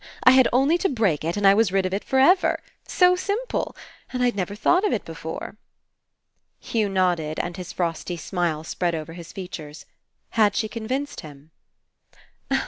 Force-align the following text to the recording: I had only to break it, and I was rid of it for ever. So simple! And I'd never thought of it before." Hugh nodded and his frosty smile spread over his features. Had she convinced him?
I 0.23 0.31
had 0.31 0.47
only 0.51 0.79
to 0.79 0.89
break 0.89 1.23
it, 1.23 1.37
and 1.37 1.45
I 1.45 1.53
was 1.53 1.71
rid 1.71 1.85
of 1.85 1.93
it 1.93 2.03
for 2.03 2.17
ever. 2.17 2.63
So 2.87 3.15
simple! 3.15 3.75
And 4.11 4.23
I'd 4.23 4.35
never 4.35 4.55
thought 4.55 4.83
of 4.83 4.91
it 4.91 5.05
before." 5.05 5.57
Hugh 6.59 6.89
nodded 6.89 7.37
and 7.39 7.55
his 7.55 7.71
frosty 7.71 8.17
smile 8.17 8.63
spread 8.63 8.95
over 8.95 9.13
his 9.13 9.31
features. 9.31 9.85
Had 10.31 10.55
she 10.55 10.67
convinced 10.67 11.21
him? 11.21 11.51